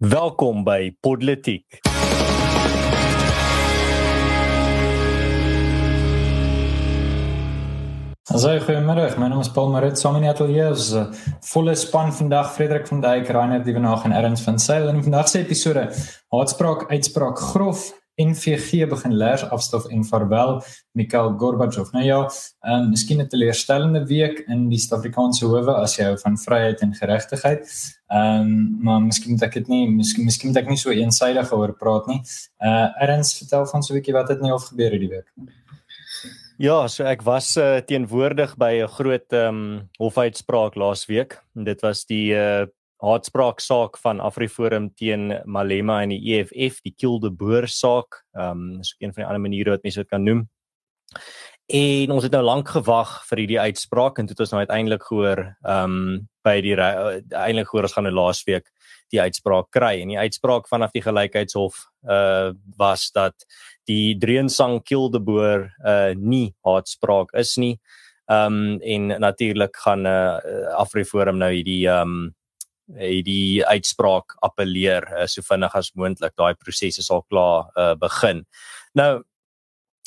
[0.00, 1.82] Welkom by Podletiek.
[8.32, 9.10] Asai goeiemôre.
[9.20, 10.00] My naam is Paul Marit.
[10.00, 11.12] Saam in die ateljee is 'n
[11.52, 12.54] volle span vandag.
[12.54, 15.92] Frederik van Dijk, Rainer Dievenage en Erns van Sail in vandag se episode.
[16.30, 17.92] Haatspraak, uitspraak grof.
[18.20, 20.60] NVG begin leers afstof en vaarwel
[20.92, 21.92] Mikhail Gorbachev.
[21.92, 22.20] Nou ja,
[22.60, 26.80] ehm um, miskien 'n teleurstellende week in die Suid-Afrikaanse howe as jy hou van vryheid
[26.80, 27.64] en geregtigheid.
[28.08, 31.52] Ehm um, maar miskien moet ek dit nie miskien miskien moet ek nie so eensydig
[31.52, 32.20] oor praat nie.
[32.58, 35.28] Uh Erns vertel van so 'n bietjie wat het of gebeur hierdie week.
[36.60, 41.40] Ja, so ek was uh, teenwoordig by 'n groot ehm um, hofuitspraak laas week.
[41.56, 42.66] En dit was die uh
[43.00, 48.24] haatspraak saak van Afriforum teen Malema en die EFF, die Kilde Boer saak.
[48.36, 50.48] Ehm um, is ook een van die ander maniere wat mense dit kan noem.
[51.70, 55.06] En ons het nou lank gewag vir hierdie uitspraak en dit het ons nou uiteindelik
[55.06, 58.70] gehoor ehm um, by die eintlik gehoor ons gaan nou laasweek
[59.12, 63.46] die uitspraak kry en die uitspraak vanaf die gelykheidshof uh was dat
[63.90, 67.76] die Dreensang Kilde Boer uh nie haatspraak is nie.
[68.30, 70.38] Ehm um, en natuurlik gaan uh
[70.78, 72.28] Afriforum nou hierdie ehm um,
[72.98, 78.44] het die uitspraak appeleer uh, so vinnig as moontlik daai prosesse sal klaar uh, begin.
[78.94, 79.22] Nou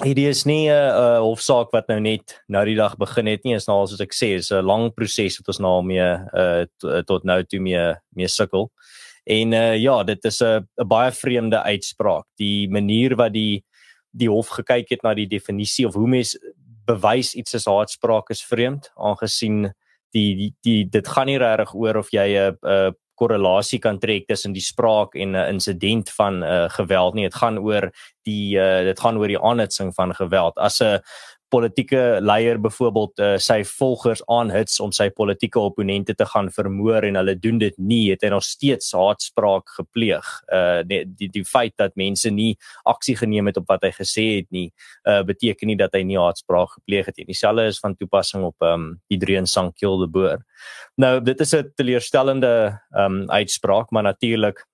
[0.03, 3.55] hierdie is nie 'n uh, hofsaak wat nou net nou die dag begin het nie,
[3.55, 6.65] is nou soos ek sê, is 'n lang proses wat ons nou al mee uh,
[7.05, 8.71] tot nou toe mee mee sukkel.
[9.25, 12.25] En uh, ja, dit is 'n baie vreemde uitspraak.
[12.37, 13.63] Die manier wat die
[14.11, 16.37] die hof gekyk het na die definisie of hoe mens
[16.85, 19.73] bewys iets is haatspraak is vreemd aangesien
[20.13, 24.53] die die, dit gaan nie regtig oor of jy 'n 'n korrelasie kan trek tussen
[24.53, 27.23] die spraak en 'n insident van uh, geweld nie.
[27.23, 27.91] Dit gaan oor
[28.25, 30.57] die uh, dit gaan oor die aanhitsing van geweld.
[30.57, 30.99] As 'n
[31.53, 37.19] politieke leier byvoorbeeld uh, sy volgers aanhits om sy politieke opponente te gaan vermoor en
[37.19, 40.29] hulle doen dit nie het hy nog steeds haatspraak gepleeg.
[40.49, 42.53] Uh die die, die feit dat mense nie
[42.89, 44.67] aksie geneem het op wat hy gesê het nie,
[45.09, 47.29] uh beteken nie dat hy nie haatspraak gepleeg het nie.
[47.29, 50.43] Dieselfde is van toepassing op um die Dreun Sankiel de Boer.
[50.97, 54.65] Nou dit is 'n teleurstellende um uitspraak, maar natuurlik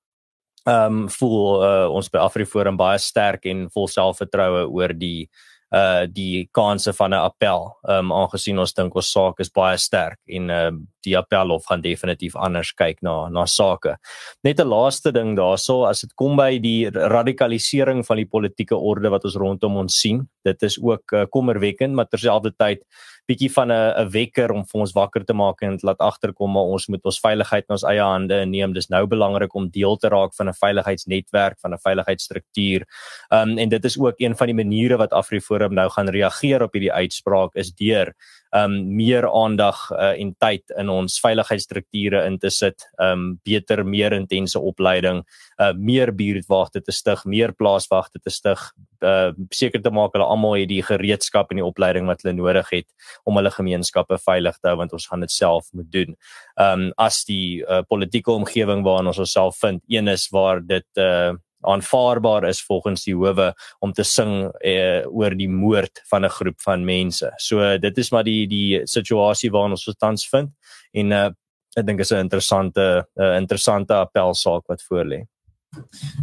[0.67, 5.29] um voel uh, ons by Afriforum baie sterk en vol selfvertroue oor die
[5.75, 7.77] uh die kanse van 'n appel.
[7.87, 10.71] Um aangesien ons dink ons saak is baie sterk en uh
[11.05, 13.95] die appelhof gaan definitief anders kyk na na sake.
[14.43, 19.09] Net 'n laaste ding daarso as dit kom by die radikalisering van die politieke orde
[19.09, 20.27] wat ons rondom ons sien.
[20.43, 22.83] Dit is ook uh, kommerwekkend, maar terselfdertyd
[23.29, 26.71] bietjie van 'n 'n wekker om vir ons wakker te maak en laat agterkom maar
[26.73, 28.73] ons moet ons veiligheid in ons eie hande neem.
[28.73, 32.85] Dis nou belangrik om deel te raak van 'n veiligheidsnetwerk, van 'n veiligheidsstruktuur.
[33.31, 36.73] Um en dit is ook een van die maniere wat AfriForum nou gaan reageer op
[36.73, 38.13] hierdie uitspraak is deur
[38.51, 44.13] um meer aandag uh, en tyd in ons veiligheidsstrukture in te sit, um beter meer
[44.13, 45.23] intense opleiding,
[45.61, 48.63] uh meer buurtwagte te stig, meer plaaswagte te stig,
[49.05, 52.73] uh seker te maak hulle almal het die gereedskap en die opleiding wat hulle nodig
[52.73, 52.87] het
[53.23, 56.15] om hulle gemeenskappe veilig te hou want ons gaan dit self moet doen.
[56.55, 61.35] Um as die uh, politieke omgewing waarin ons osself vind, een is waar dit uh
[61.61, 66.61] aanvaarbaar is volgens die howe om te sing uh, oor die moord van 'n groep
[66.61, 67.31] van mense.
[67.37, 70.49] So dit is maar die die situasie waarin ons tans vind
[70.91, 71.29] en uh,
[71.75, 75.25] ek dink is 'n interessante uh, interessante appelsaak wat voor lê.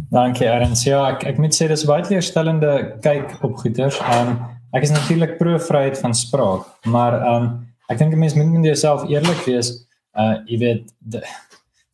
[0.09, 0.83] Dankie Erns.
[0.83, 3.99] Ja, ek ek moet sê dis baie leerstellende kyk op goeters.
[3.99, 8.51] Um ek is natuurlik pro vryheid van spraak, maar um ek dink 'n mens moet
[8.51, 9.87] met jouself eerlik wees.
[10.15, 10.91] Uh jy weet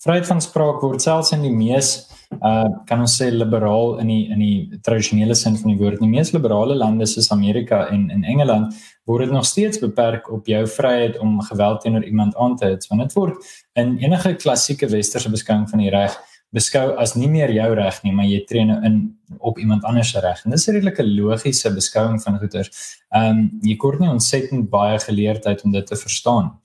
[0.03, 2.09] vryheid van spraak word selfs in die mees
[2.41, 5.99] uh kan ons sê liberaal in die in die tradisionele sin van die woord.
[5.99, 8.73] Die mees liberale lande soos Amerika en in Engeland
[9.05, 12.87] word dit nog steeds beperk op jou vryheid om geweld teenoor iemand aan te het.
[12.87, 13.35] Want dit word
[13.73, 16.17] in enige klassieke westerse beskouing van die reg
[16.53, 18.99] beskou as nie meer jou reg nie, maar jy tree nou in
[19.39, 20.45] op iemand anders se reg.
[20.45, 22.99] En dis 'n redelike logiese beskouing van goeters.
[23.11, 26.59] Um jy kort nie ontsettend baie geleerdheid om dit te verstaan.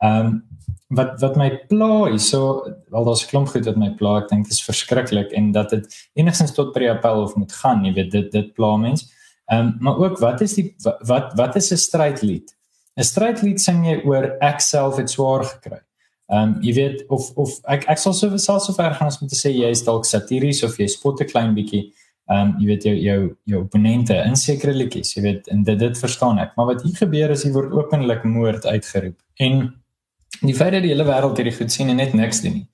[0.00, 0.42] Um
[0.94, 4.28] wat wat my pla is so wel daar's 'n klomp goed wat my pla ek
[4.28, 7.84] dink dit is verskriklik en dat dit enigstens tot by die appel of moet gaan
[7.84, 9.10] jy weet dit dit pla mens
[9.50, 10.74] ehm um, maar ook wat is die
[11.06, 12.54] wat wat is 'n strydlied
[12.96, 15.80] 'n strydlied sing jy oor ek self het swaar gekry
[16.32, 19.20] ehm um, jy weet of of ek ek sal so sal so ver gaan as
[19.20, 21.84] om te sê jy is dalk satiries of jy spot 'n klein bietjie
[22.30, 25.78] ehm um, jy weet jou jou jou opponente in sekere liedjies jy weet en dit
[25.78, 29.74] dit verstaan ek maar wat hier gebeur is hier word openlik moord uitgeroep en
[30.40, 32.66] die feit dat die hele wêreld hierdie goed sien en net niks doen nie.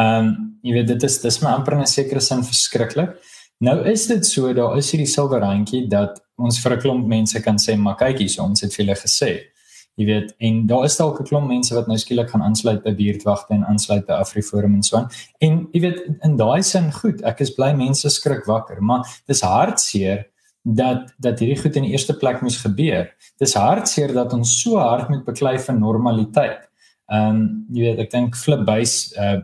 [0.00, 3.16] Ehm um, jy weet dit is dis my amper in 'n sekere sin verskriklik.
[3.60, 7.42] Nou is dit so daar is hierdie silwer randjie dat ons vir 'n klomp mense
[7.42, 9.53] kan sê maar kyk hier ons het vir julle gesê.
[9.94, 12.94] Jy weet, en daar is dalk 'n klomp mense wat nou skielik gaan aansluit by
[12.94, 15.08] buurtwagte en aansluit by Afriforum en so aan.
[15.38, 19.40] En jy weet, in daai sin goed, ek is bly mense skrik wakker, maar dis
[19.40, 20.26] hartseer
[20.64, 23.10] dat dat hierdie goed in die eerste plek moes gebeur.
[23.38, 26.68] Dis hartseer dat ons so hard moet beklei vir normaliteit.
[27.12, 29.42] Ehm um, jy weet, ek dink Flipbase uh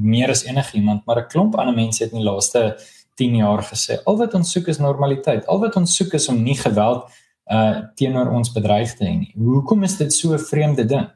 [0.00, 2.76] meer as enigiemand, maar 'n klomp ander mense het in die laaste
[3.16, 5.46] 10 jaar gesê, al wat ons soek is normaliteit.
[5.46, 7.04] Al wat ons soek is om nie geweld
[7.50, 9.14] uh teenoor ons bedryf te hê.
[9.34, 11.08] Hoekom is dit so 'n vreemde ding?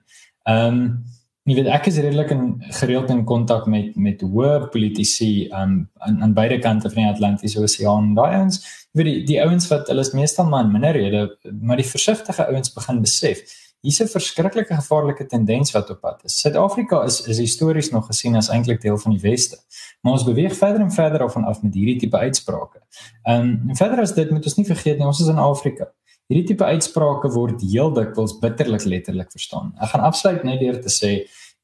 [0.48, 1.04] Um,
[1.44, 6.22] jy weet ek is redelik in gereeld in kontak met met hoë politici um, aan
[6.22, 8.14] aan beide kante van die Atlantiese Oseaan.
[8.14, 11.26] Daai ouens, jy weet die, die ouens wat hulle is meestal maar in minderhede,
[11.60, 13.44] maar die versigtige ouens begin besef
[13.84, 16.40] hier's 'n verskriklike gevaarlike tendens wat op pad is.
[16.40, 19.56] Suid-Afrika is is histories nog gesien as eintlik deel van die weste.
[20.00, 22.80] Maar ons beweeg verder en verder af van af met hierdie tipe uitsprake.
[23.28, 25.92] Um, en verder as dit moet ons nie vergeet nie, ons is in Afrika.
[26.34, 29.68] Hierdie tipe uitsprake word heel dikwels bitterlik letterlik verstaan.
[29.78, 31.10] Ek gaan afsluit net deur te sê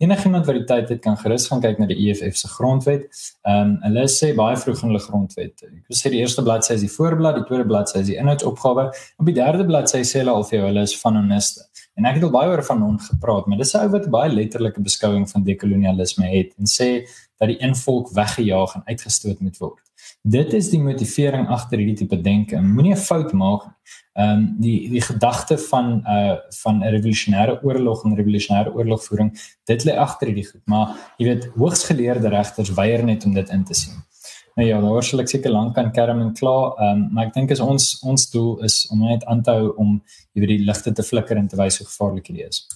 [0.00, 3.08] enigiemand wat die tyd het kan gerus gaan kyk na die EFF se grondwet.
[3.50, 5.64] Ehm um, hulle sê baie vroeg in hulle grondwet.
[5.67, 8.87] Ek wil sê die eerste bladsy is die voorblad, die tweede bladsy is die inhoudsopgawe,
[9.19, 11.67] op die derde bladsy sê hulle al vir jou hulle is van honeste.
[11.99, 14.31] En ek het al baie oor van hom gepraat, maar dis 'n ou wat baie
[14.31, 16.90] letterlike beskouing van dekolonialisme het en sê
[17.40, 19.82] dat die een volk weggejaag en uitgestoot moet word.
[20.22, 22.61] Dit is die motivering agter hierdie tipe denke.
[22.61, 23.62] Moenie 'n fout maak.
[24.13, 29.31] Ehm um, die die gedagte van uh van 'n revolusionêre oorlog en revolusionêre oorlogvoering,
[29.65, 33.65] dit lê agter hierdie goed, maar jy weet hoogsgeleerde regters weier net om dit in
[33.65, 33.95] te sien.
[34.55, 37.51] Nou ja, daar sal ek seker lank kan kerm en klaar, um, maar ek dink
[37.51, 40.03] is ons ons doel is om net aan te hou om
[40.35, 42.67] oor die ligte te flikker en te wys hoe gevaarlik dit is.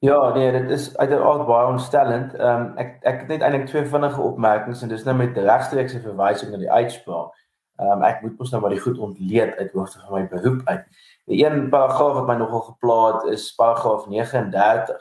[0.00, 2.34] Ja, nee, dit is uiteraard baie ontstellend.
[2.34, 6.00] Ehm um, ek ek het net eintlik twee vinnige opmerkings en dis nou met regstreekse
[6.00, 7.34] verwysing na die uitspraak.
[7.76, 10.62] Ehm um, ek moet mos nou maar die goed ontleed uit hoofde van my beroep
[10.64, 10.84] uit.
[11.28, 14.96] Die een paragraaf wat my nogal geplaas is paragraaf 39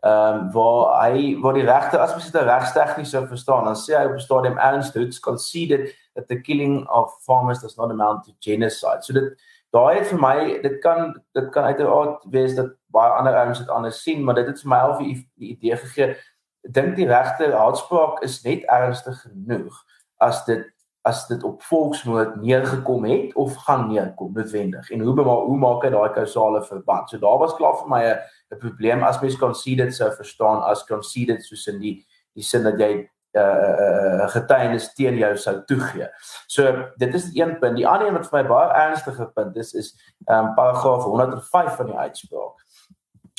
[0.00, 4.04] ehm um, waar hy waar die regte as dit regstegnies sou verstaan dan sê hy
[4.08, 8.32] op 'n stadium Ernst Hoods conceded that the killing of farmers does not amount to
[8.40, 9.04] genocide.
[9.04, 9.36] So dit
[9.70, 13.68] daai het vir my dit kan dit kan uiteraard wees dat baie ander ouens dit
[13.68, 16.16] anders sien, maar dit het vir my al die, die idee gegee
[16.62, 19.84] dink die regte haatspraak is net ernstig genoeg
[20.20, 20.66] as dit
[21.02, 25.84] as dit op volksmoord neergekom het of gaan neerkom noodwendig en hoe maar hoe maak
[25.84, 28.02] hy daai kausale verband so daar was klaar vir my
[28.50, 31.96] 'n probleem as mens conceded sou verstaan as conceded soos in die
[32.34, 36.08] die sin dat jy 'n uh, uh, getuienis teen jou sou toegee.
[36.46, 37.76] So dit is een punt.
[37.76, 39.94] Die ander een wat vir my baie ernstige punt is is
[40.26, 42.64] ehm um, paragraaf 105 van die uitspraak.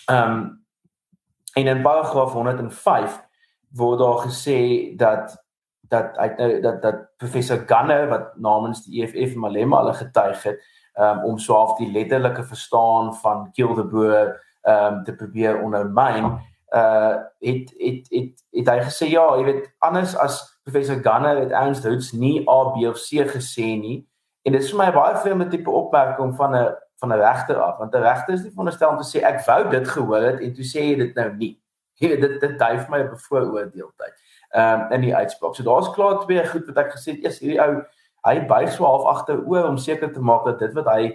[0.06, 0.66] Ehm um,
[1.54, 3.20] en in paragraaf 105
[3.76, 5.41] word daar gesê dat
[5.92, 10.62] dat uit nou dat dat professor Gunner wat namens die EFF Malema hulle getuig het
[11.00, 16.32] um, om swaaf die letterlike verstaan van Kill the Boer um, te probeer ondermyn
[16.72, 21.52] uh het het het het hy gesê ja jy weet anders as professor Gunner het
[21.52, 24.08] Ernst Hoods nie A B of C gesê nie.
[24.48, 26.70] En dit is vir my baie vreemde tipe opmerking van 'n
[27.02, 29.70] van 'n regter af want 'n regter is nie veronderstel om te sê ek wou
[29.70, 31.58] dit gehoor het en toe sê jy dit nou nie.
[32.02, 34.14] Jy weet dit dit dui vir my 'n bevooroordeeldheid
[34.52, 35.56] ehm um, in die uitspraak.
[35.56, 37.24] So daar's klaar twee goed wat ek gesê het.
[37.24, 37.82] Eers hierdie ou
[38.28, 41.12] hy buig so half agteroor om seker te maak dat dit wat hy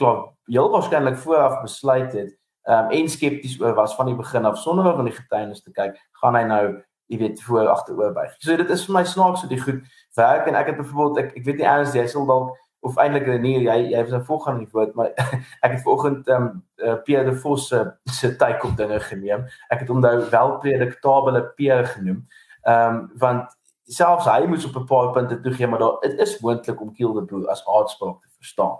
[0.00, 2.32] klaar heel waarskynlik vooraf besluit het
[2.68, 5.62] ehm um, en skepties oor was van die begin af sonder om van die getuienis
[5.62, 6.66] te kyk, gaan hy nou
[7.10, 8.34] jy weet voor agteroor buig.
[8.38, 9.80] So dit is vir my snaaks hoe die goed
[10.16, 13.26] werk en ek het byvoorbeeld ek ek weet nie eers jy sal dalk of eintlik
[13.42, 15.10] nie jy jy het 'n volgende woord maar
[15.66, 19.44] ek het vanoggend ehm um, uh, Pierre de Vos se se tyd op dinge geneem.
[19.68, 22.26] Ek het hom nou wel prediktabele Pierre genoem.
[22.62, 23.58] Ehm um, want
[23.92, 27.12] selfs hy moes op 'n paar punte toegee maar daar dit is moontlik om Kiel
[27.12, 28.78] de Boer as aardspraak te verstaan.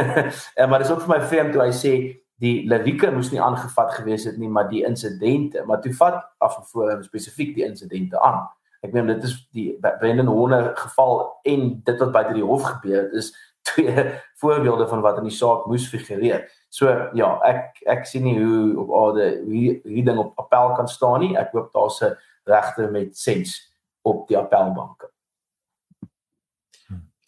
[0.60, 1.94] en maar dis ook vir my vreemd toe hy sê
[2.40, 6.56] die lirieke moes nie aangevat gewees het nie maar die insidente maar toe vat af
[6.58, 8.48] en voor spesifiek die insidente aan.
[8.80, 13.02] Ek meen dit is die Brendan Horner geval en dit wat by die hof gebeur
[13.02, 13.34] het is
[13.70, 14.04] twee
[14.40, 16.48] voorbeelde van wat in die saak moes figureer.
[16.72, 21.20] So ja, ek ek sien nie hoe op aarde hierdie ding op appel kan staan
[21.20, 21.36] nie.
[21.36, 23.56] Ek hoop daar's 'n regter met sens
[24.02, 25.10] op die appelbanke.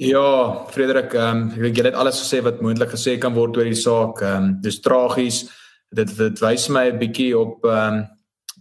[0.03, 3.57] Ja, Frederik, ehm um, ek dink jy het alles gesê wat moontlik gesê kan word
[3.57, 4.23] oor die saak.
[4.23, 5.45] Ehm um, dis tragies.
[5.93, 8.09] Dit dit wys my 'n bietjie op ehm um,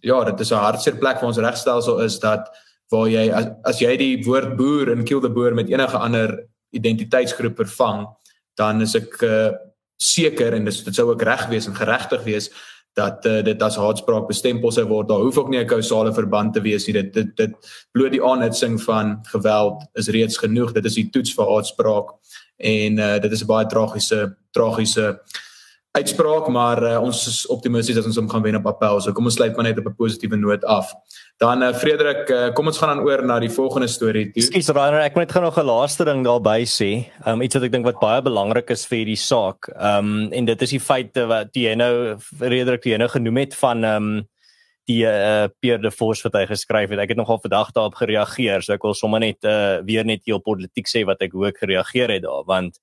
[0.02, 2.50] ja, dit is 'n hartseer plek vir ons regstelsel is dat
[2.90, 6.48] waar jy as, as jy die woord boer in kill the boer met enige ander
[6.72, 8.08] identiteitsgroep vervang,
[8.56, 9.52] dan is ek uh,
[9.98, 12.50] seker en dis dit sou ook reg wees en geregtig wees
[12.94, 15.08] dat uh, dit as haatspraak bestempel sou word.
[15.08, 16.94] Daar hoef ook nie 'n kausale verband te wees nie.
[16.94, 17.54] Dit dit dit
[17.92, 20.72] bloot die aanhitsing van geweld is reeds genoeg.
[20.72, 22.10] Dit is die toets vir haatspraak
[22.58, 25.22] en uh, dit is 'n baie tragiese tragiese
[25.92, 29.02] uitspraak, maar uh, ons is optimisties dat ons hom gaan wen op appel.
[29.04, 30.94] So kom ons sluit maar net op 'n positiewe noot af.
[31.38, 34.44] Dan uh, Frederik, uh, kom ons gaan dan oor na die volgende storie toe.
[34.44, 37.12] Ekskuus Rainer, ek moet net gou nog 'n laaste ding daarby sê.
[37.28, 39.68] Um iets wat ek dink wat baie belangrik is vir hierdie saak.
[39.76, 43.84] Um en dit is die feit wat jy nou Frederik jy nou genoem het van
[43.84, 44.28] um
[44.88, 47.00] die uh, Pierre de Vos wat hy geskryf het.
[47.00, 48.64] Ek het nogal vandag daarop gereageer.
[48.64, 51.62] So ek wil sommer net uh, weer net heel politiek sê wat ek hoe ek
[51.62, 52.80] gereageer het daar want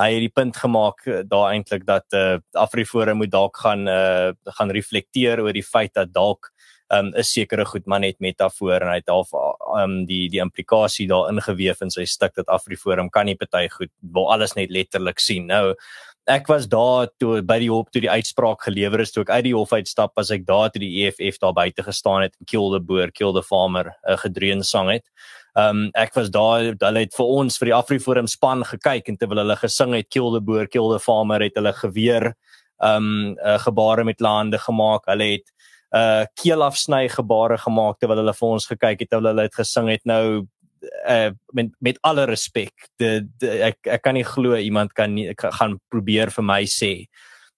[0.00, 3.88] hy het die punt gemaak eh, daar eintlik dat eh uh, Afriforum moet dalk gaan
[3.88, 6.52] eh uh, gaan reflekteer oor die feit dat dalk
[6.92, 10.28] ehm um, is sekere goed maar net metafoor en hy het half ehm um, die
[10.28, 14.54] die implikasie daar ingeweef in sy stuk dat Afriforum kan nie party goed wil alles
[14.54, 15.46] net letterlik sien.
[15.46, 15.74] Nou
[16.30, 19.44] ek was daar toe by die hof toe die uitspraak gelewer is toe ek uit
[19.48, 22.70] die hof uitstap as ek daar toe die EFF daar buite gestaan het en kill
[22.70, 25.04] the boer kill the farmer 'n uh, gedreun sang het.
[25.56, 29.16] Ehm um, ek was daar hulle het vir ons vir die Afriforum span gekyk en
[29.16, 32.34] terwyl hulle gesing het kill the boer kill the farmer het hulle geweer
[32.80, 35.52] ehm um, uh, gebare met lande gemaak hulle het
[35.92, 39.90] uh keel afsny gebare gemaak terwyl hulle vir ons gekyk het terwyl hulle het gesing
[39.90, 40.46] het nou
[41.08, 45.78] uh met met alle respek ek ek kan nie glo iemand kan nie ek gaan
[45.90, 47.06] probeer vir my sê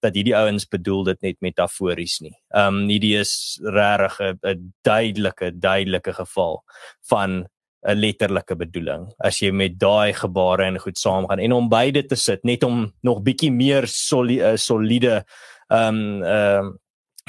[0.05, 2.35] dat hierdie ouens bedoel dit net metafories nie.
[2.53, 6.63] Ehm um, hierdie is regtig 'n duidelike duidelike geval
[7.09, 7.47] van
[7.85, 12.17] 'n letterlike bedoeling as jy met daai gebare en goed saamgaan en om beide te
[12.17, 15.25] sit net om nog bietjie meer soli, uh, soliede
[15.69, 16.73] ehm um, ehm uh,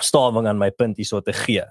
[0.01, 1.63] stawing aan my punt hierso te gee.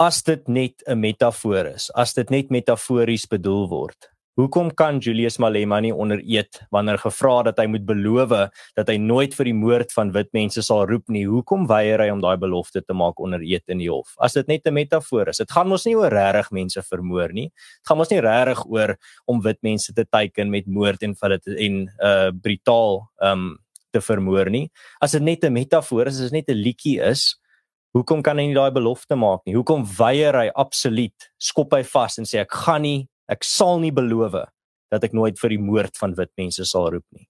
[0.00, 5.36] As dit net 'n metafoor is, as dit net metafories bedoel word, Hoekom kan Julius
[5.42, 8.30] Malema nie onder eed wanneer gevra dat hy moet beloof
[8.78, 11.26] dat hy nooit vir die moord van wit mense sal roep nie?
[11.28, 14.14] Hoekom weier hy om daai belofte te maak onder eed in die hof?
[14.18, 15.38] As dit net 'n metafoor is.
[15.38, 17.50] Dit gaan mos nie oor regtig mense vermoor nie.
[17.52, 21.28] Dit gaan mos nie regtig oor om wit mense te teiken met moord en vir
[21.28, 23.58] dit en uh brutaal um
[23.92, 24.70] te vermoor nie.
[25.02, 27.36] As dit net 'n metafoor is, as dit net 'n liedjie is,
[27.96, 29.56] hoekom kan hy nie daai belofte maak nie?
[29.58, 31.30] Hoekom weier hy absoluut?
[31.38, 34.34] Skop hy vas en sê ek gaan nie Ek sal nie beloof
[34.90, 37.28] dat ek nooit vir die moord van wit mense sal roep nie.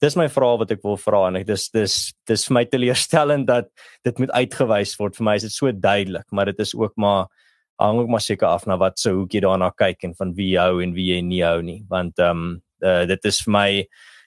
[0.00, 1.94] Dis my vraag wat ek wil vra en ek dis dis
[2.28, 3.68] dis vir my teleurstellend dat
[4.04, 5.16] dit moet uitgewys word.
[5.16, 7.28] Vir my is dit so duidelik, maar dit is ook maar
[7.80, 10.82] hang ook maar seker af na wat se hoekie daarna kyk en van wie hou
[10.84, 11.80] en wie jy nie hou nie.
[11.88, 13.68] Want ehm um, uh, dit is vir my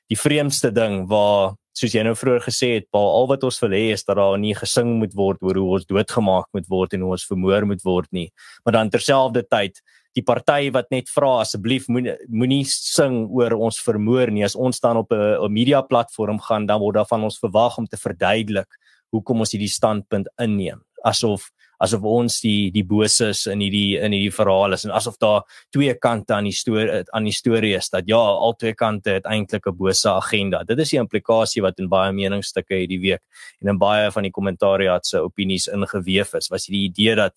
[0.10, 3.74] die vreemdste ding waar soos jy nou vroeër gesê het, Paul, al wat ons wil
[3.74, 7.06] hê is dat daar nie gesing moet word oor hoe ons doodgemaak moet word en
[7.06, 8.30] hoe ons vermoor moet word nie.
[8.66, 9.82] Maar dan terselfdertyd
[10.14, 14.80] die party wat net vra asseblief moenie moenie sing oor ons vermoor nie as ons
[14.84, 18.70] dan op 'n media platform gaan dan word daar van ons verwag om te verduidelik
[19.12, 21.50] hoekom ons hierdie standpunt inneem asof
[21.80, 25.94] asof ons die die boses in hierdie in hierdie verhaal is en asof daar twee
[25.96, 29.68] kante aan die storie aan die storie is dat ja al twee kante het eintlik
[29.68, 33.22] 'n bose agenda dit is die implikasie wat in baie meningsstukke hierdie week
[33.62, 37.34] en in baie van die kommentariaat se opinies ingeweef is was die idee dat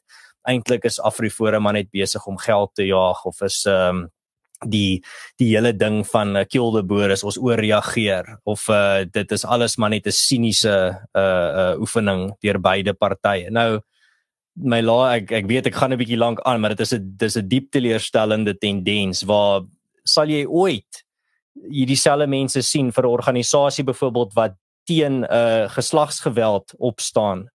[0.47, 4.07] eintlik is Afriforum maar net besig om geld te jaag of is um,
[4.65, 5.03] die
[5.37, 9.45] die hele ding van uh, kill the boer is ons ooreageer of uh, dit is
[9.45, 13.51] alles maar net 'n siniese uh, uh oefening deur beide partye.
[13.51, 13.81] Nou
[14.57, 17.17] my la ek ek weet ek gaan 'n bietjie lank aan, maar dit is 'n
[17.17, 19.63] dis 'n diep teleurstellende tendens waar
[20.05, 21.05] sal jy ooit
[21.71, 24.55] hierdie selfe mense sien vir 'n organisasie byvoorbeeld wat
[24.87, 27.49] teen 'n uh, geslagsgeweld opstaan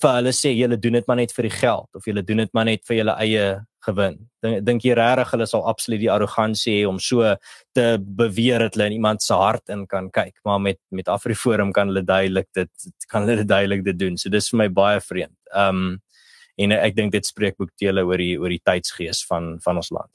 [0.00, 2.52] vir hulle sê julle doen dit maar net vir die geld of julle doen dit
[2.56, 3.44] maar net vir julle eie
[3.84, 4.16] gewin.
[4.42, 7.34] Dink dink jy regtig hulle sal absoluut die arrogansie hê om so
[7.76, 11.72] te beweer dat hulle in iemand se hart in kan kyk, maar met met Afriforum
[11.72, 12.70] kan hulle duidelik dit
[13.12, 14.16] kan hulle duidelik dit doen.
[14.16, 15.36] So dis vir my baie vreemd.
[15.52, 16.00] Um
[16.56, 20.12] en ek dink dit spreek boekdele oor die oor die tydsgees van van ons land.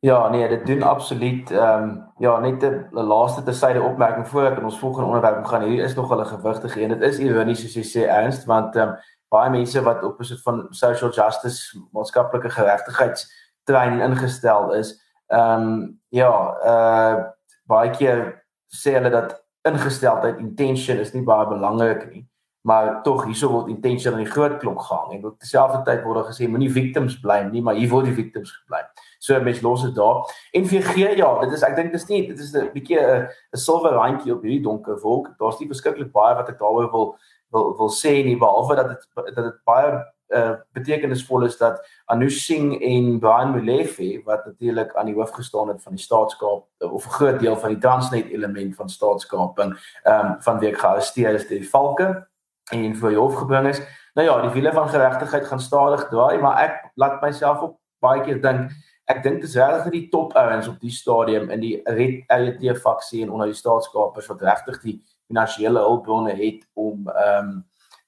[0.00, 4.58] Ja, nee, dit doen absoluut ehm um, ja, net 'n laaste tersyde opmerking voor ek
[4.58, 5.62] in ons volgende onderwerp gaan.
[5.62, 8.88] Hierdie is nog hulle gewigtige en dit is ironies soos jy sê ernst want ehm
[8.88, 8.96] um,
[9.28, 13.28] baie mense wat op 'n soort van social justice, maatskaplike geregtigheids
[13.64, 14.96] trein ingestel is,
[15.26, 16.32] ehm um, ja,
[16.64, 17.24] uh
[17.64, 22.29] baie keer sê hulle dat ingesteldheid intention is nie baie belangrik nie
[22.62, 26.20] maar tog hierso word intention in die groot klok gehang en op dieselfde tyd word
[26.20, 28.82] daar gesê moenie victims bly nie maar hier word die victims gebly.
[29.18, 30.22] So mens los dit daar.
[30.52, 33.58] En VG ja, dit is ek dink dis nie dit is 'n bietjie 'n 'n
[33.66, 35.32] silwer randjie op hierdie donker wolk.
[35.38, 37.16] Daar's nie beskiklik baie wat ek daaroor wil
[37.50, 42.44] wil wil sê nie behalwe dat dit dat dit baie uh, betekenisvol is dat Anush
[42.44, 47.06] Singh en Brian Molefe wat natuurlik aan die hoof gestaan het van die staatskaap of
[47.06, 51.48] 'n groot deel van die Transnet element van staatskaping ehm um, van week gearresteer is
[51.48, 52.28] deur die Valke
[52.70, 53.82] en voor die hof gebring is.
[54.14, 58.22] Nou ja, die wiele van geregtigheid gaan stadig draai, maar ek laat myself op baie
[58.24, 58.70] keer dink
[59.10, 63.24] ek dink dis regtig die top ouens op die stadium in die red RET faksie
[63.24, 64.96] en onder die staatskapers wat regtig die
[65.30, 67.58] finansiële hulpbronne het om ehm um,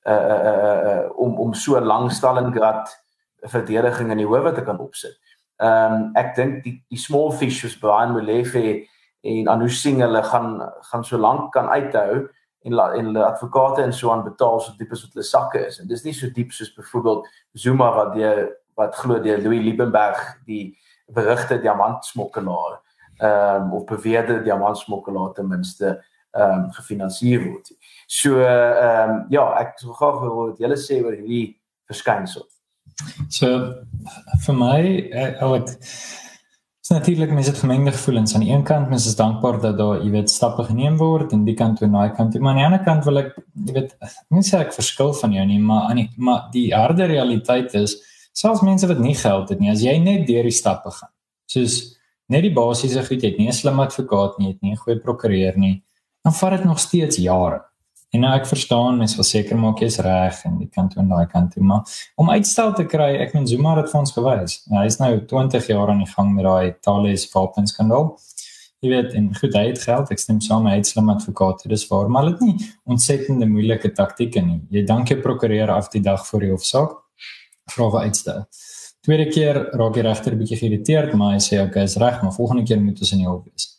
[0.06, 2.90] uh, uh, uh, om om so lank Stalingrad
[3.54, 5.18] verdediging in die howe te kan opsit.
[5.62, 8.82] Ehm um, ek dink die die small fish soos Brian Molefe
[9.22, 10.56] en Anush Singh hulle gaan
[10.90, 12.28] gaan so lank kan uithou
[12.64, 15.66] en la, en hulle advokate en so aan betaal so diep as wat hulle sakke
[15.66, 15.80] is.
[15.80, 17.26] En dis nie so diep soos byvoorbeeld
[17.64, 18.44] Zuma wat deur
[18.78, 20.78] wat glo deur Louis Liebenberg die
[21.12, 22.80] berigte diamantsmokkelaar
[23.22, 25.90] ehm um, of beweerde diamantsmokkelaar ten minste
[26.32, 27.74] ehm um, gefinansier word.
[28.06, 31.58] So ehm um, ja, ek sou graag wil wat julle sê oor hierdie
[31.90, 32.46] verskynsel.
[33.30, 33.48] So
[34.46, 34.80] vir my
[35.26, 35.76] ek is
[36.92, 38.34] natuurlik mense het gemengde gevoelens.
[38.34, 41.44] Aan die een kant mense is dankbaar dat daar jy weet stappe geneem word en
[41.44, 42.40] die kant toe na die kant toe.
[42.40, 43.34] Maar aan die ander kant wil ek
[43.66, 43.96] jy weet
[44.32, 47.96] nie sê ek verskil van jou nie maar aan die maar die harde realiteit is
[48.36, 51.12] selfs mense wat nie geld het nie as jy net deur die stappe gaan
[51.54, 51.80] soos
[52.32, 54.82] net die basiese goed jy het nie 'n slim advokaat nie jy het nie 'n
[54.84, 55.82] goeie prokureur nie
[56.24, 57.60] dan vat dit nog steeds jare
[58.12, 61.08] En nou ek verstaan mens wil seker maak jy's reg en die kant toe en
[61.08, 64.56] daai kant toe maar om uitstel te kry ek meen Zuma het vir ons gewys.
[64.68, 68.10] Ja, hy's nou 20 jaar aan die gang met daai Thales wapenskandaal.
[68.84, 71.86] Jy weet en goed hy het geld ek stem saam hy het slim advokate dis
[71.88, 74.60] waar maar dit nie ontsettende moeilike taktieke nie.
[74.76, 76.98] Jy dank jou prokureur af die dag voor die hofsaak
[77.72, 78.44] vra vir uitstel.
[79.06, 82.68] Tweede keer raak die regter bietjie geïrriteerd maar hy sê okay is reg maar volgende
[82.68, 83.70] keer moet ons in die hof wees.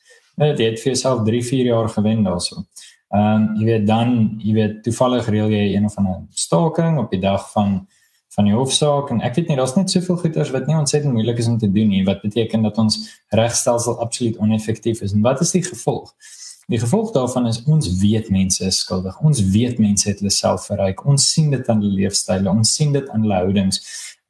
[0.41, 2.65] Net jy het vir jouself 3 4 jaar gewen daarso.
[3.13, 7.11] Ehm um, jy weet dan jy weet toevallig reël jy een of ander staking op
[7.13, 7.83] die dag van
[8.35, 11.37] van die hofsaak en ek weet nie daar's net soveel goeders wat nie ontsettend moeilik
[11.37, 12.97] is om te doen nie wat beteken dat ons
[13.29, 16.09] regstelsel absoluut oneffektief is en wat is die gevolg?
[16.71, 19.19] Die gevolg daarvan is ons weet mense is skuldig.
[19.19, 21.05] Ons weet mense het hulle self verryk.
[21.05, 23.81] Ons sien dit aan hulle leefstyle, ons sien dit aan hulle houdings.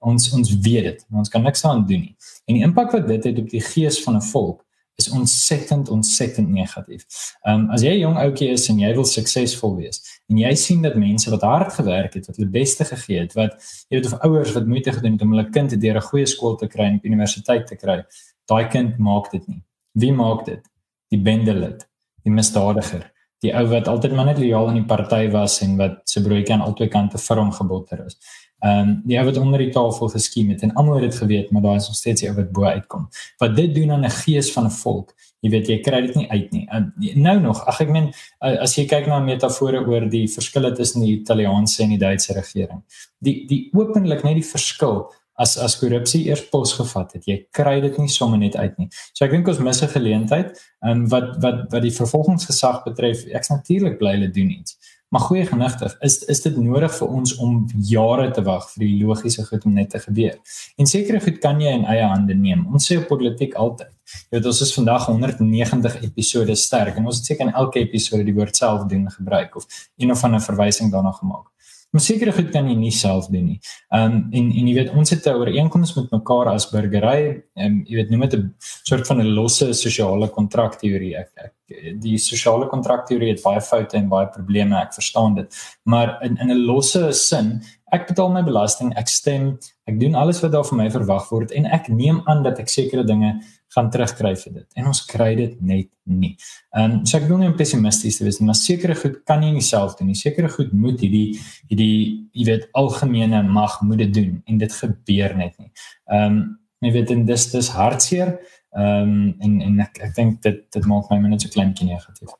[0.04, 1.06] Ons ons weet dit.
[1.14, 2.16] Ons kan niks aan doen nie.
[2.50, 4.64] En die impak wat dit het op die gees van 'n volk
[4.96, 7.06] is ontsettend ontsettend negatief.
[7.42, 10.84] Ehm um, as jy jong ouetjie is en jy wil suksesvol wees en jy sien
[10.86, 13.58] dat mense wat hard gewerk het, wat hulle beste gegee het, wat
[13.90, 16.56] jy weet of ouers wat moeite gedoen het om hulle kind deur 'n goeie skool
[16.56, 18.04] te kry en op universiteit te kry,
[18.46, 19.64] daai kind maak dit nie.
[19.94, 20.62] Wie maak dit?
[21.10, 21.88] Die bendelid,
[22.24, 23.12] die misdadiger,
[23.44, 26.54] die ou wat altyd maar net lojaal aan die party was en wat se broodjie
[26.54, 28.18] aan albei kante vir hom gebotter is.
[28.64, 31.50] Ehm um, die ou wat onder die tafel geskiem het en almal het dit geweet,
[31.52, 33.10] maar daar is nog steeds die ou wat bo uitkom.
[33.38, 36.30] Wat dit doen aan 'n gees van 'n volk, jy weet jy kry dit nie
[36.32, 36.68] uit nie.
[36.70, 41.02] En nou nog, ag ek meen as jy kyk na metafore oor die verskille tussen
[41.02, 42.84] die Italiaanse en die Duitse regering.
[43.20, 47.28] Die die openlik net die verskil as as korrupsie eers pos gevat het.
[47.28, 48.90] Jy kry dit nie sommer net uit nie.
[49.14, 53.26] So ek dink ons mis 'n geleentheid, ehm um, wat wat wat die vervolgingsgesag betref.
[53.26, 54.78] Ek's natuurlik bly hulle doen iets.
[55.14, 59.04] Maar goeie genigtig, is is dit nodig vir ons om jare te wag vir die
[59.06, 60.40] logiese goed om net te gebeur?
[60.82, 62.64] En sekere goed kan jy in eie hande neem.
[62.74, 63.92] Ons sê op politiek altyd.
[64.24, 68.26] Jy weet ons is vandag 190 episode sterk en ons het seker in elke episode
[68.26, 69.70] die woord self doen gebruik of
[70.02, 71.53] een of ander verwysing daarna gemaak.
[71.94, 73.60] Maar sekere goed kan jy nie self doen nie.
[73.94, 77.44] Um, en en jy weet ons het 'n ooreenkoms met mekaar as burgery.
[77.54, 81.16] Um, jy weet noem dit 'n soort van 'n losse sosiale kontrak teorie.
[81.16, 81.54] Ek, ek
[82.02, 85.56] die sosiale kontrak teorie het baie foute en baie probleme, ek verstaan dit.
[85.86, 90.42] Maar in in 'n losse sin, ek betaal my belasting, ek stem, ek doen alles
[90.42, 93.40] wat daar van my verwag word en ek neem aan dat ek sekere dinge
[93.76, 94.68] gaan terugkry vir dit.
[94.78, 96.34] En ons kry dit net nie.
[96.76, 99.96] Ehm um, so ek wil nie pessimisties wees nie, maar sekere goed kan nie self
[100.00, 100.20] doen nie.
[100.20, 105.38] Sekere goed moet hierdie hierdie jy weet algemene mag moet dit doen en dit gebeur
[105.40, 105.72] net nie.
[106.12, 106.44] Ehm um,
[106.84, 108.38] jy weet en dis dis hartseer.
[108.76, 111.92] Ehm um, en en ek ek dink dit dit maak my net so klein bietjie
[111.92, 112.34] negatief.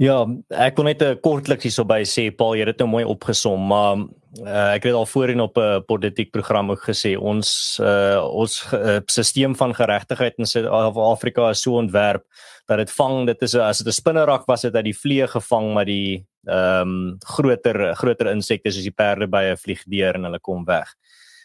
[0.00, 2.88] Ja, ek kon net 'n kort liks hierso by sê Paul, jy het dit nou
[2.88, 4.06] mooi opgesom, maar
[4.38, 8.98] uh, ek het al voorheen op 'n politiek program ook gesê ons uh, ons uh,
[9.06, 12.24] stelsel van geregtigheid in Suid-Afrika is so ontwerp
[12.66, 15.74] dat dit vang dit is as dit 'n spinnerak was het uit die vliee gevang
[15.74, 20.24] maar die ehm um, groter groter insekte soos die perde by 'n vlieg deur en
[20.24, 20.94] hulle kom weg.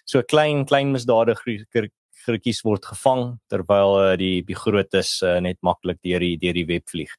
[0.05, 1.89] So klein klein misdadige
[2.25, 6.65] groetjies word gevang terwyl uh, die die grootes uh, net maklik deur die deur die
[6.65, 7.11] web vlieg.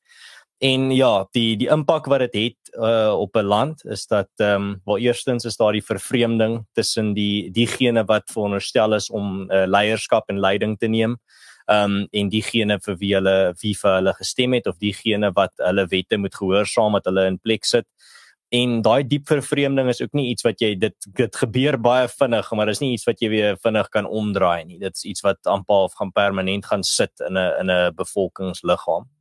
[0.59, 4.29] En ja, die die impak wat dit het, het uh op 'n land is dat
[4.37, 9.51] ehm um, wel eerstens is daar die vervreemding tussen die diegene wat veronderstel is om
[9.51, 11.19] uh, leierskap en leiding te neem.
[11.67, 15.53] Ehm um, en diegene vir wie hulle wie vir hulle gestem het of diegene wat
[15.57, 17.87] hulle wette moet gehoorsaam wat hulle in plek sit.
[18.49, 22.53] En daai diep vervreemding is ook nie iets wat jy dit dit gebeur baie vinnig,
[22.53, 24.79] maar dis nie iets wat jy weer vinnig kan omdraai nie.
[24.79, 29.16] Dit's iets wat amper gaan permanent gaan sit in 'n in 'n bevolkingsliggaam.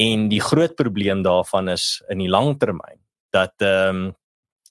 [0.00, 3.00] En die groot probleem daarvan is in die langtermyn
[3.32, 4.10] dat ehm um,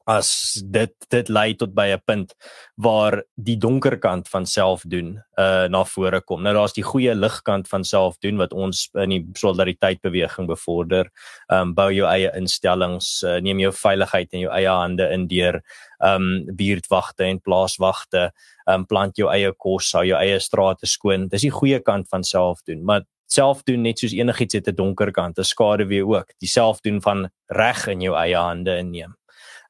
[0.09, 2.33] as dit dit lei tot by 'n punt
[2.75, 6.41] waar die donker kant van self doen uh na vore kom.
[6.41, 11.09] Nou daar's die goeie ligkant van self doen wat ons in die solidariteit beweging bevorder.
[11.49, 15.61] Um bou jou eie instellings, uh, neem jou veiligheid in jou eie hande in deur
[16.03, 18.31] um buurtwagte en plaaswagte,
[18.67, 21.27] um plant jou eie kos, hou jou eie strate skoon.
[21.27, 24.75] Dis die goeie kant van self doen, maar self doen net soos enigiets het 'n
[24.75, 26.33] donker kant, 'n skade weer ook.
[26.39, 29.15] Die self doen van reg in jou eie hande inneem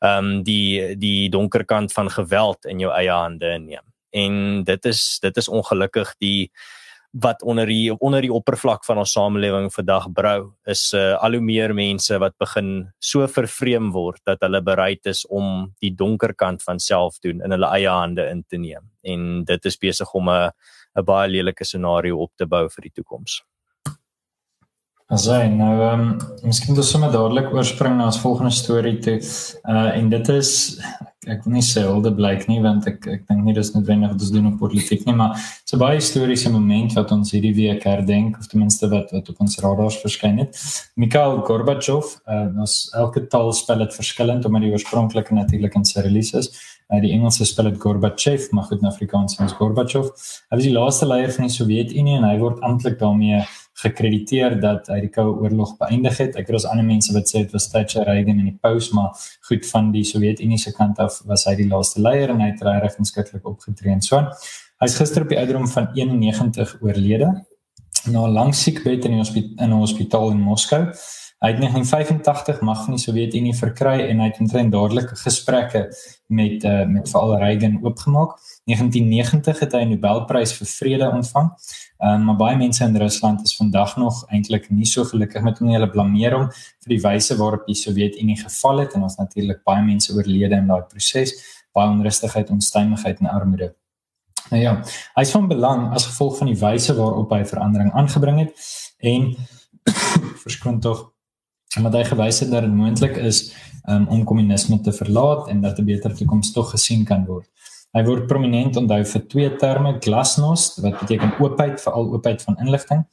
[0.01, 3.85] ehm um, die die donker kant van geweld in jou eie hande neem.
[4.09, 6.51] En dit is dit is ongelukkig die
[7.11, 11.43] wat onder die onder die oppervlak van ons samelewing vandag brou is uh, al hoe
[11.43, 16.63] meer mense wat begin so vervreem word dat hulle bereid is om die donker kant
[16.63, 20.29] van self doen in hulle eie hande in te neem en dit is besig om
[20.29, 20.51] 'n
[20.97, 23.41] 'n baie lelike scenario op te bou vir die toekoms.
[25.11, 26.11] Asai, nou ehm um,
[26.47, 29.17] miskien moet ons sommer dadelik oorspring na ons volgende storie toe.
[29.67, 30.51] Uh en dit is
[31.27, 34.23] ek wil nie sê hulde blyk nie want ek ek dink nie dis noodwendig wat
[34.23, 35.35] ons doen op politiek nie, maar
[35.67, 39.43] so baie historiese moment wat ons hierdie week herdenk of ten minste wat wat op
[39.43, 40.63] ons radars verskyn het.
[40.95, 46.31] Mikhail Gorbachev, uh ons elke taal spel dit verskillend omdat die oorspronklike natuurlik in Cyrillic
[46.39, 46.53] is.
[46.91, 50.09] Uh die Engelse spel dit Gorbachev, maar goed in Afrikaans is Gorbachev.
[50.51, 53.39] Hy was die laaste leier van die Sowjetunie en hy word amptelik daarmee
[53.81, 56.35] gekrediteer dat hy die koue oorlog beëindig het.
[56.35, 59.15] Ek het ons ander mense wat sê dit was Thatcher, Reagan en die Post, maar
[59.47, 62.65] goed van die Sowjetunie se kant af was hy die laaste leier en hy het
[62.67, 64.19] regtig inskikkelik opgetree en so.
[64.83, 67.31] Hy's gister op die ouderdom van 91 oorlede
[68.11, 70.85] na 'n lang siekbed in die hospitaal in hospitaal in Moskou.
[71.41, 75.87] Hy het 1985 mag van die Sowjetunie verkry en hy het omtrent dadelik gesprekke
[76.29, 78.35] met uh, met veral Reagan oopgemaak.
[78.69, 81.47] 1990 het hy 'n Nobelprys vir vrede ontvang.
[81.97, 85.67] Um, maar baie mense in Rusland is vandag nog eintlik nie so gelukkig met hom
[85.67, 85.75] nie.
[85.79, 89.81] Hulle blameer hom vir die wyse waarop die Sowjetunie geval het en ons natuurlik baie
[89.83, 91.33] mense oorlede in daai proses,
[91.73, 93.73] baie onrustigheid, onstuimigheid en armoede.
[94.51, 94.75] Nou ja,
[95.15, 98.53] hy is van belang as gevolg van die wyse waarop hy verandering aangebring het
[98.99, 99.35] en
[100.43, 101.10] verskoon tog
[101.79, 103.53] maar hy gewys het dat dit moontlik is
[103.87, 107.47] um, om kommunisme te verlaat en dat 'n beter toekoms tog gesien kan word.
[107.91, 112.57] Hy word prominent onthou vir twee terme, glasnost wat beteken oopheid vir al oopheid van
[112.57, 113.05] inligting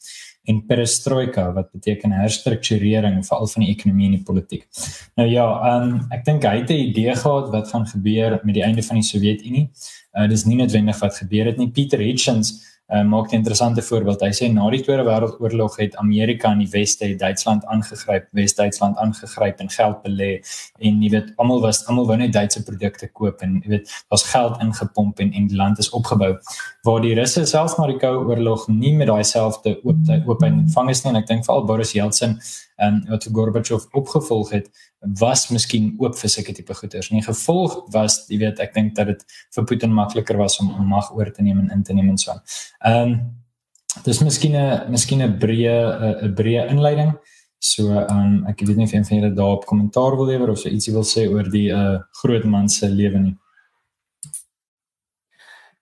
[0.48, 4.64] en perestroika wat beteken herstrukturering veral van die ekonomie en die politiek.
[5.20, 8.62] Nou ja, um, ek dink hy het 'n idee gehad wat gaan gebeur met die
[8.62, 9.70] einde van die Sowjetunie.
[10.14, 11.70] Uh, dis nie noodwendig wat gebeur het nie.
[11.70, 14.20] Peter Hitchens uh, maak 'n interessante voorbeeld.
[14.20, 19.58] Hy sê na die Tweede Wêreldoorlog het Amerika in die Weste Duitsland aangegryp, Wes-Duitsland aangegryp
[19.60, 20.40] en geld belê
[20.78, 24.24] en jy weet almal was almal wou net Duitse produkte koop en jy weet daar's
[24.32, 26.38] geld ingepomp en en die land is opgebou.
[26.82, 30.90] Waar die Russe selfs na die Koue Oorlog nie met daai selfde oop oop ontvang
[30.90, 32.38] is nie en ek dink veral Boris Yeltsin
[32.76, 37.10] en wat Gorbachev opgevolg het was miskien oop vir sulke tipe goeders.
[37.14, 40.88] Nie gevolg was, jy weet, ek dink dat dit vir Putin makliker was om, om
[40.90, 42.42] mag oor te neem en in te neem en so aan.
[42.84, 43.18] Ehm um,
[44.04, 45.76] dis miskien 'n miskien 'n breë
[46.22, 47.16] 'n breë inleiding.
[47.58, 50.68] So um, ek weet nie of een van julle daarop kommentaar wil lewer of so
[50.68, 53.36] ietsie wil sê oor die uh groot man se lewe nie.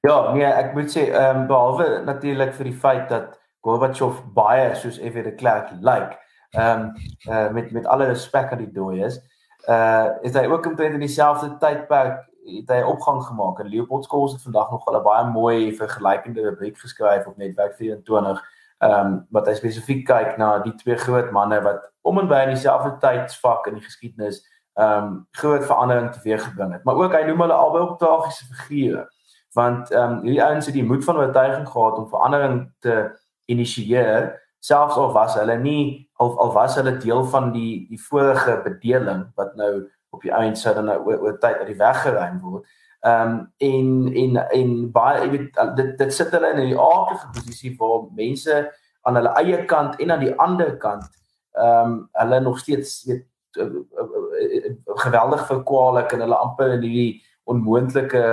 [0.06, 4.74] Ja, nee, ek moet sê ehm um, behalwe natuurlik vir die feit dat Gorbachev baie
[4.74, 5.22] soos F.W.
[5.22, 5.82] de Klerk lyk.
[5.82, 6.25] Like,
[6.56, 6.92] ehm um,
[7.28, 9.20] uh, met met alle respek aan die dooi is.
[9.68, 14.32] Uh is hy ook omtrent in dieselfde tydperk het hy opgang gemaak en Leopold Skols
[14.32, 18.44] het vandag nog 'n baie mooi vergelykende rubriek geskryf op netwerk 24
[18.78, 22.42] ehm um, wat hy spesifiek kyk na die twee groot manne wat om en by
[22.44, 26.84] in dieselfde tydsvak in die geskiedenis ehm um, groot verandering teweeggebring het.
[26.84, 29.08] Maar ook hy noem hulle albei ook tragiese figure
[29.52, 34.42] want ehm um, hierdie ouens het die moed van oortuiging gehad om verandering te initieer
[34.60, 39.26] selfs al was hulle nie al, al was hulle deel van die die vorige bedeling
[39.34, 42.40] wat nou op die einde sou dan nou oor, oor tyd uit die weg geruim
[42.40, 42.66] word.
[43.06, 47.28] Ehm um, en en en baie jy weet dit dit sit hulle in 'n aardige
[47.34, 48.56] posisie waar mense
[49.02, 51.06] aan hulle eie kant en aan die ander kant
[51.52, 53.26] ehm um, hulle nog steeds weet
[53.58, 54.08] uh, uh,
[54.46, 54.74] uh,
[55.04, 58.24] geweldig verkwalik en hulle amper in hierdie onmoontlike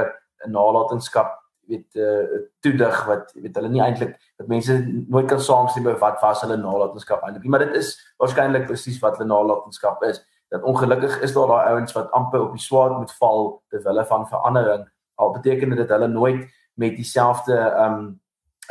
[0.45, 4.75] nalatenskap weet uh toedig wat weet hulle nie eintlik dat mense
[5.07, 9.17] nooit kan saamstem oor wat was hulle nalatenskap eintlik maar dit is waarskynlik presies wat
[9.17, 10.21] hulle nalatenskap is.
[10.53, 14.05] Dat ongelukkig is daar daai ouens wat amper op die swaard moet val ter wille
[14.05, 14.83] van verandering
[15.15, 18.19] al beteken dit hulle nooit met dieselfde um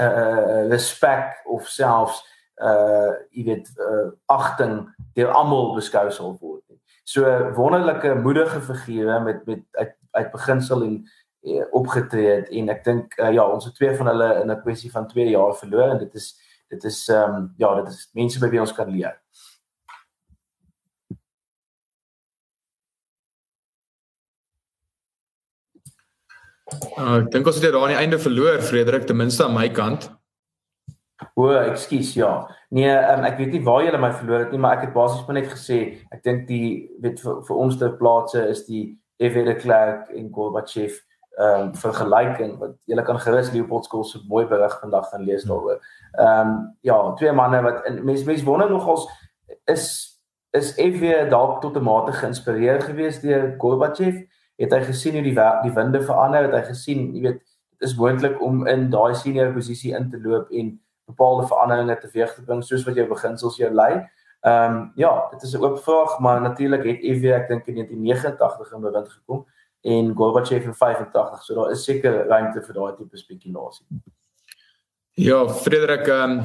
[0.01, 2.23] uh respek of selfs
[2.57, 6.81] uh jy weet uh agting deur almal beskou sal word nie.
[7.05, 7.25] So
[7.57, 11.22] wonderlike moedige figure met met uit uit beginsel en Eh,
[11.71, 14.91] opgetree het en ek dink uh, ja ons het twee van hulle in 'n kwessie
[14.91, 16.39] van 2 jaar verloor en dit is
[16.71, 19.19] dit is ehm um, ja dit is mense by wie ons kan leer.
[26.97, 29.69] Uh, ek dink ons het daar aan die einde verloor, Frederik, ten minste aan my
[29.69, 30.09] kant.
[31.35, 32.49] O, ekskuus, ja.
[32.71, 35.29] Nee, um, ek weet nie waar jy my verloor het nie, maar ek het basies
[35.29, 35.79] net gesê,
[36.11, 40.31] ek dink die weet vir, vir ons te plaase is die Evie de Klerk en
[40.33, 40.97] Gorbachev
[41.33, 45.45] ehm um, vergelyking wat jy kan gerus Leopold Skool se mooi berig vandag gaan lees
[45.49, 45.81] daaroor.
[46.13, 49.09] Ehm um, ja, twee manne wat mense mense wonder nogals
[49.65, 49.87] is
[50.53, 54.21] is Evie dalk tot 'n mate geïnspireer gewees deur Gorbachev?
[54.57, 56.43] Het hy gesien hoe die die winde verander?
[56.43, 57.41] Het hy gesien, jy weet,
[57.79, 62.35] dit is moontlik om in daai senior posisie in te loop en bepaalde veranderinge teweeg
[62.35, 64.05] te bring soos wat jou beginsels jou lei.
[64.43, 67.75] Ehm um, ja, dit is 'n oop vraag, maar natuurlik het EV ek dink in
[67.75, 69.47] 1989 in bewind gekom
[69.83, 73.87] en Gorbachev in 85, so daar is seker ruimte vir daai tipe spekulasie.
[75.19, 76.39] Ja, Frederik, um,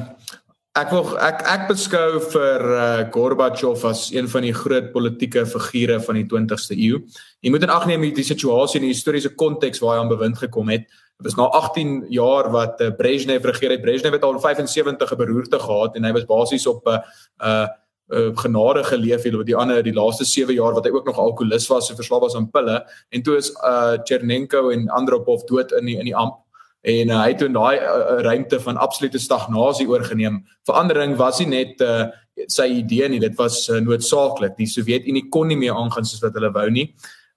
[0.78, 6.00] ek wil ek ek beskou vir uh, Gorbachev as een van die groot politieke figure
[6.04, 7.00] van die 20ste eeu.
[7.40, 10.38] Jy moet in ag neem die situasie en die historiese konteks waar hy aan bewind
[10.42, 10.90] gekom het.
[11.18, 13.82] Dit was nou 18 jaar wat uh, Brezhnev regeer het.
[13.82, 17.02] Brezhnev het al in 75 'n beroerte gehad en hy was basies op 'n uh,
[17.42, 17.66] uh,
[18.08, 21.18] uh, genade geleef het oor die ander die laaste 7 jaar wat hy ook nog
[21.18, 25.72] alkoholist was en verslaaf was aan pille en toe is uh, Chernenko en Andropov dood
[25.72, 26.44] in die in die amp
[26.86, 30.44] en uh, hy het toe daai uh, ruimte van absolute stagnasie oorgeneem.
[30.68, 32.06] Verandering was nie net uh,
[32.46, 34.54] sy idee nie, dit was uh, noodsaaklik.
[34.58, 36.86] Die Sowjetunie kon nie meer aangaan soos wat hulle wou nie.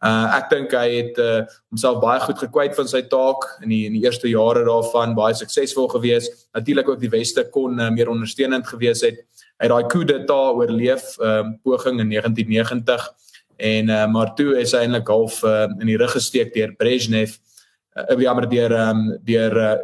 [0.01, 3.83] Uh ek dink hy het uh homself baie goed gekwyt van sy taak in die
[3.85, 6.25] in die eerste jare daarvan baie suksesvol gewees.
[6.57, 9.21] Natuurlik ook die weste kon uh, meer ondersteunend gewees het.
[9.61, 13.07] Hy het daai coup d'etat oorleef um uh, poging in 1990
[13.61, 17.37] en uh maar toe is hy eintlik half uh, in die rug gesteek deur Brezhnev.
[17.93, 19.75] Uh, jammer deur um deur uh,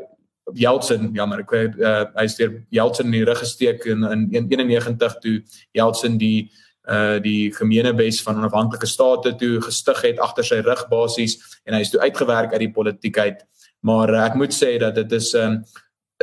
[0.58, 4.02] Yeltsin, jammer ek weet uh, hy is deur Yeltsin in die rug gesteek in
[4.34, 5.42] in 91 toe
[5.78, 6.50] Yeltsin die
[6.88, 11.82] uh die gemeenebes van onafhanklike state toe gestig het agter sy rug basies en hy
[11.84, 13.44] is toe uitgewerk uit die politiek uit.
[13.80, 15.64] Maar uh, ek moet sê dat dit is um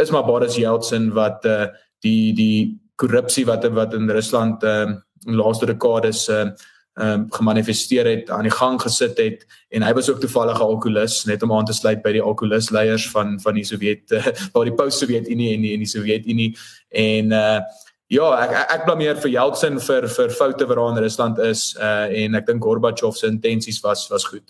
[0.01, 1.67] is maar Boris Yeltsin wat uh
[2.05, 6.55] die die korrupsie wat wat in Rusland um in laaste dekades um
[6.95, 11.27] um gemanifesteer het aan die gang gesit het en hy was ook toevallig 'n alkoholist
[11.27, 14.65] net om aan te sluit by die alkoholist leiers van van die Sowjet uh, waar
[14.65, 16.57] die post-Sowjetunie en die en die Sowjetunie
[16.89, 17.61] en uh
[18.15, 22.07] Ja, ek ek blameer vir Yeltsin vir vir foute wat daar in Rusland is uh
[22.23, 24.45] en ek dink Gorbachev se intensies was was goed.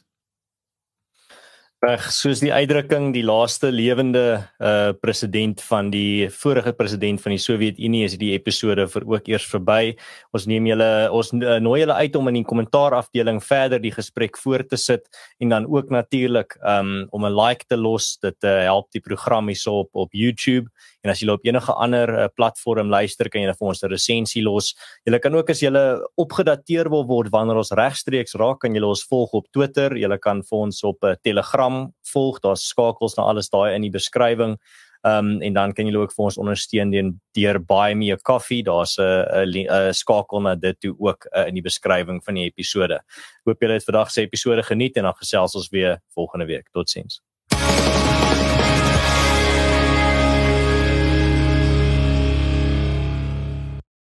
[1.85, 4.21] Reg, soos die uitdrukking die laaste lewende
[4.63, 9.45] uh president van die vorige president van die Sowjetunie is die episode vir ook eers
[9.51, 9.93] verby.
[10.33, 13.93] Ons neem julle ons uh, nooi julle uit om in die kommentaar afdeling verder die
[13.93, 15.11] gesprek voort te sit
[15.45, 18.17] en dan ook natuurlik um om 'n like te los.
[18.23, 20.71] Dit uh, help die program hierso op op YouTube
[21.03, 24.43] en as jy op enige ander uh, platform luister kan jy vir ons 'n resensie
[24.43, 24.75] los.
[25.05, 25.69] Jy kan ook as jy
[26.17, 29.93] opgedateer wil word wanneer ons regstreeks raak kan jy ons volg op Twitter.
[29.97, 31.74] Jy kan vir ons op uh, Telegram
[32.13, 32.41] volg.
[32.45, 34.57] Daar's skakels na alles daai in die beskrywing.
[35.05, 38.63] Um en dan kan jy ook vir ons ondersteun deur deur buy me a coffee.
[38.65, 43.01] Daar's 'n 'n skakel na dit toe ook uh, in die beskrywing van die episode.
[43.45, 46.69] Hoop julle het vandag se episode geniet en dan gesels ons weer volgende week.
[46.73, 47.21] Totsiens.